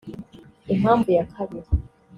Impamvu 0.73 1.09
ya 1.17 1.23
kabiri 1.33 1.69